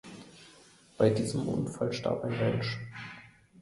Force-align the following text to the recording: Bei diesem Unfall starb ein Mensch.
Bei 0.97 1.11
diesem 1.11 1.47
Unfall 1.47 1.93
starb 1.93 2.23
ein 2.23 2.31
Mensch. 2.31 2.79